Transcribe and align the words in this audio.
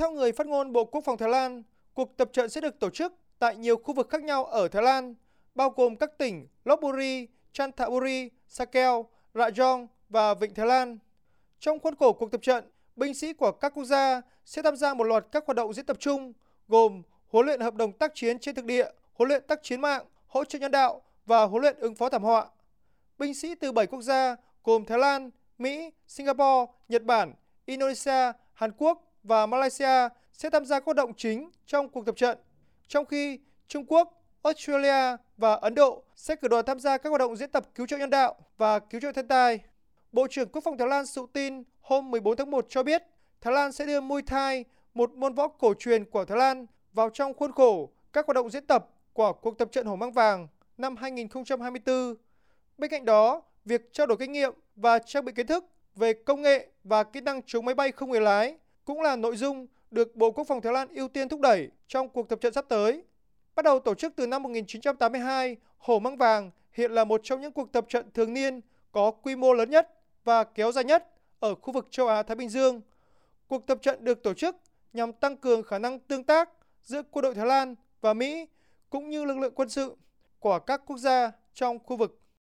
Theo 0.00 0.10
người 0.10 0.32
phát 0.32 0.46
ngôn 0.46 0.72
Bộ 0.72 0.84
Quốc 0.84 1.04
phòng 1.04 1.18
Thái 1.18 1.28
Lan, 1.28 1.62
cuộc 1.94 2.16
tập 2.16 2.30
trận 2.32 2.50
sẽ 2.50 2.60
được 2.60 2.78
tổ 2.78 2.90
chức 2.90 3.14
tại 3.38 3.56
nhiều 3.56 3.76
khu 3.76 3.94
vực 3.94 4.08
khác 4.10 4.22
nhau 4.22 4.44
ở 4.44 4.68
Thái 4.68 4.82
Lan, 4.82 5.14
bao 5.54 5.70
gồm 5.70 5.96
các 5.96 6.18
tỉnh 6.18 6.46
Lopburi, 6.64 7.26
Chanthaburi, 7.52 8.30
Sakeo, 8.48 9.06
Rajong 9.34 9.86
và 10.08 10.34
Vịnh 10.34 10.54
Thái 10.54 10.66
Lan. 10.66 10.98
Trong 11.58 11.78
khuôn 11.78 11.96
khổ 11.96 12.12
cuộc 12.12 12.32
tập 12.32 12.42
trận, 12.42 12.64
binh 12.96 13.14
sĩ 13.14 13.32
của 13.32 13.52
các 13.52 13.74
quốc 13.74 13.84
gia 13.84 14.20
sẽ 14.44 14.62
tham 14.62 14.76
gia 14.76 14.94
một 14.94 15.04
loạt 15.04 15.26
các 15.32 15.46
hoạt 15.46 15.56
động 15.56 15.74
diễn 15.74 15.86
tập 15.86 15.96
chung 16.00 16.32
gồm 16.68 17.02
huấn 17.28 17.46
luyện 17.46 17.60
hợp 17.60 17.74
đồng 17.74 17.92
tác 17.92 18.12
chiến 18.14 18.38
trên 18.38 18.54
thực 18.54 18.64
địa, 18.64 18.90
huấn 19.12 19.28
luyện 19.28 19.42
tác 19.46 19.62
chiến 19.62 19.80
mạng, 19.80 20.04
hỗ 20.26 20.44
trợ 20.44 20.58
nhân 20.58 20.70
đạo 20.70 21.02
và 21.26 21.44
huấn 21.44 21.62
luyện 21.62 21.76
ứng 21.78 21.94
phó 21.94 22.08
thảm 22.08 22.22
họa. 22.22 22.46
Binh 23.18 23.34
sĩ 23.34 23.54
từ 23.54 23.72
7 23.72 23.86
quốc 23.86 24.02
gia 24.02 24.36
gồm 24.64 24.84
Thái 24.84 24.98
Lan, 24.98 25.30
Mỹ, 25.58 25.90
Singapore, 26.06 26.72
Nhật 26.88 27.04
Bản, 27.04 27.34
Indonesia, 27.66 28.32
Hàn 28.54 28.72
Quốc 28.78 29.09
và 29.22 29.46
Malaysia 29.46 30.08
sẽ 30.32 30.50
tham 30.50 30.64
gia 30.64 30.78
các 30.78 30.86
hoạt 30.86 30.96
động 30.96 31.12
chính 31.16 31.50
trong 31.66 31.88
cuộc 31.88 32.06
tập 32.06 32.16
trận, 32.16 32.38
trong 32.88 33.06
khi 33.06 33.38
Trung 33.68 33.84
Quốc, 33.88 34.22
Australia 34.42 35.16
và 35.36 35.54
Ấn 35.54 35.74
Độ 35.74 36.02
sẽ 36.16 36.36
cử 36.36 36.48
đoàn 36.48 36.64
tham 36.66 36.80
gia 36.80 36.98
các 36.98 37.10
hoạt 37.10 37.18
động 37.18 37.36
diễn 37.36 37.50
tập 37.50 37.64
cứu 37.74 37.86
trợ 37.86 37.96
nhân 37.96 38.10
đạo 38.10 38.34
và 38.56 38.78
cứu 38.78 39.00
trợ 39.00 39.12
thiên 39.12 39.28
tai. 39.28 39.60
Bộ 40.12 40.26
trưởng 40.30 40.48
Quốc 40.48 40.64
phòng 40.64 40.78
Thái 40.78 40.88
Lan 40.88 41.06
Sutin 41.06 41.62
hôm 41.80 42.10
14 42.10 42.36
tháng 42.36 42.50
1 42.50 42.66
cho 42.68 42.82
biết 42.82 43.02
Thái 43.40 43.54
Lan 43.54 43.72
sẽ 43.72 43.86
đưa 43.86 44.00
Muay 44.00 44.22
Thai, 44.22 44.64
một 44.94 45.12
môn 45.12 45.34
võ 45.34 45.48
cổ 45.48 45.74
truyền 45.74 46.04
của 46.04 46.24
Thái 46.24 46.38
Lan, 46.38 46.66
vào 46.92 47.10
trong 47.10 47.34
khuôn 47.34 47.52
khổ 47.52 47.90
các 48.12 48.26
hoạt 48.26 48.34
động 48.34 48.50
diễn 48.50 48.66
tập 48.66 48.88
của 49.12 49.32
cuộc 49.32 49.58
tập 49.58 49.68
trận 49.72 49.86
Hổ 49.86 49.96
Mang 49.96 50.12
Vàng 50.12 50.48
năm 50.78 50.96
2024. 50.96 52.14
Bên 52.78 52.90
cạnh 52.90 53.04
đó, 53.04 53.42
việc 53.64 53.92
trao 53.92 54.06
đổi 54.06 54.16
kinh 54.16 54.32
nghiệm 54.32 54.52
và 54.76 54.98
trang 54.98 55.24
bị 55.24 55.32
kiến 55.32 55.46
thức 55.46 55.64
về 55.96 56.12
công 56.12 56.42
nghệ 56.42 56.68
và 56.84 57.04
kỹ 57.04 57.20
năng 57.20 57.42
chống 57.46 57.64
máy 57.64 57.74
bay 57.74 57.92
không 57.92 58.10
người 58.10 58.20
lái 58.20 58.56
cũng 58.90 59.00
là 59.00 59.16
nội 59.16 59.36
dung 59.36 59.66
được 59.90 60.16
Bộ 60.16 60.30
Quốc 60.30 60.44
phòng 60.44 60.60
Thái 60.60 60.72
Lan 60.72 60.88
ưu 60.94 61.08
tiên 61.08 61.28
thúc 61.28 61.40
đẩy 61.40 61.68
trong 61.88 62.08
cuộc 62.08 62.28
tập 62.28 62.38
trận 62.40 62.52
sắp 62.52 62.64
tới. 62.68 63.02
Bắt 63.54 63.64
đầu 63.64 63.78
tổ 63.78 63.94
chức 63.94 64.12
từ 64.16 64.26
năm 64.26 64.42
1982, 64.42 65.56
Hổ 65.78 65.98
Mang 65.98 66.16
Vàng 66.16 66.50
hiện 66.72 66.92
là 66.92 67.04
một 67.04 67.20
trong 67.24 67.40
những 67.40 67.52
cuộc 67.52 67.72
tập 67.72 67.84
trận 67.88 68.10
thường 68.14 68.34
niên 68.34 68.60
có 68.92 69.10
quy 69.10 69.36
mô 69.36 69.52
lớn 69.52 69.70
nhất 69.70 69.90
và 70.24 70.44
kéo 70.44 70.72
dài 70.72 70.84
nhất 70.84 71.08
ở 71.40 71.54
khu 71.54 71.72
vực 71.72 71.86
châu 71.90 72.08
Á-Thái 72.08 72.36
Bình 72.36 72.48
Dương. 72.48 72.80
Cuộc 73.46 73.66
tập 73.66 73.78
trận 73.82 74.04
được 74.04 74.22
tổ 74.22 74.34
chức 74.34 74.56
nhằm 74.92 75.12
tăng 75.12 75.36
cường 75.36 75.62
khả 75.62 75.78
năng 75.78 75.98
tương 75.98 76.24
tác 76.24 76.50
giữa 76.82 77.02
quân 77.10 77.22
đội 77.22 77.34
Thái 77.34 77.46
Lan 77.46 77.74
và 78.00 78.14
Mỹ 78.14 78.46
cũng 78.90 79.10
như 79.10 79.24
lực 79.24 79.38
lượng 79.38 79.52
quân 79.54 79.68
sự 79.68 79.96
của 80.38 80.58
các 80.58 80.82
quốc 80.86 80.96
gia 80.96 81.32
trong 81.54 81.78
khu 81.78 81.96
vực. 81.96 82.20